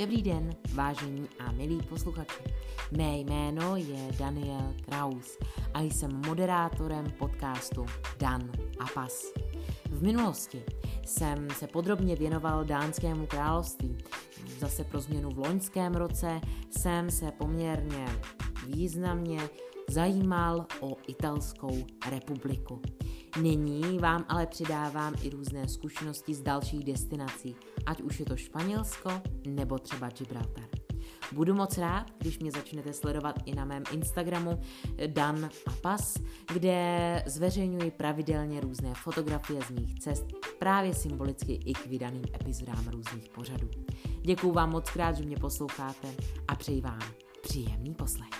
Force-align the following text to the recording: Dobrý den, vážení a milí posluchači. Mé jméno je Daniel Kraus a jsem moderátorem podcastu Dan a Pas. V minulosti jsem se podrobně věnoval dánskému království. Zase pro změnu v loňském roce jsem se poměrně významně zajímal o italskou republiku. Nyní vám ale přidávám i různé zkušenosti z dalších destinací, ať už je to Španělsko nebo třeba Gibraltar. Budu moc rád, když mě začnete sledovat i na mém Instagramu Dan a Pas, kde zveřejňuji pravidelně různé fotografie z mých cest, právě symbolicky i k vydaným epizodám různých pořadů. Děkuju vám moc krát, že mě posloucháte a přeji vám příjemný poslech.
Dobrý 0.00 0.22
den, 0.22 0.56
vážení 0.74 1.28
a 1.38 1.52
milí 1.52 1.82
posluchači. 1.88 2.42
Mé 2.96 3.18
jméno 3.18 3.76
je 3.76 4.12
Daniel 4.18 4.74
Kraus 4.84 5.38
a 5.74 5.80
jsem 5.80 6.22
moderátorem 6.26 7.10
podcastu 7.18 7.86
Dan 8.18 8.50
a 8.78 8.84
Pas. 8.94 9.32
V 9.90 10.02
minulosti 10.02 10.62
jsem 11.04 11.50
se 11.50 11.66
podrobně 11.66 12.16
věnoval 12.16 12.64
dánskému 12.64 13.26
království. 13.26 13.98
Zase 14.58 14.84
pro 14.84 15.00
změnu 15.00 15.30
v 15.30 15.38
loňském 15.38 15.94
roce 15.94 16.40
jsem 16.70 17.10
se 17.10 17.30
poměrně 17.30 18.06
významně 18.66 19.40
zajímal 19.88 20.66
o 20.80 20.96
italskou 21.08 21.86
republiku. 22.10 22.82
Nyní 23.36 23.98
vám 23.98 24.24
ale 24.28 24.46
přidávám 24.46 25.14
i 25.22 25.30
různé 25.30 25.68
zkušenosti 25.68 26.34
z 26.34 26.40
dalších 26.40 26.84
destinací, 26.84 27.56
ať 27.86 28.02
už 28.02 28.20
je 28.20 28.26
to 28.26 28.36
Španělsko 28.36 29.10
nebo 29.46 29.78
třeba 29.78 30.08
Gibraltar. 30.08 30.68
Budu 31.32 31.54
moc 31.54 31.78
rád, 31.78 32.06
když 32.18 32.38
mě 32.38 32.50
začnete 32.50 32.92
sledovat 32.92 33.36
i 33.44 33.54
na 33.54 33.64
mém 33.64 33.82
Instagramu 33.92 34.60
Dan 35.06 35.50
a 35.66 35.72
Pas, 35.80 36.14
kde 36.52 37.22
zveřejňuji 37.26 37.90
pravidelně 37.90 38.60
různé 38.60 38.94
fotografie 38.94 39.60
z 39.62 39.70
mých 39.70 40.00
cest, 40.00 40.26
právě 40.58 40.94
symbolicky 40.94 41.52
i 41.52 41.72
k 41.72 41.86
vydaným 41.86 42.24
epizodám 42.34 42.88
různých 42.88 43.28
pořadů. 43.28 43.70
Děkuju 44.22 44.52
vám 44.52 44.70
moc 44.70 44.90
krát, 44.90 45.16
že 45.16 45.24
mě 45.24 45.36
posloucháte 45.36 46.08
a 46.48 46.54
přeji 46.54 46.80
vám 46.80 47.00
příjemný 47.42 47.94
poslech. 47.94 48.37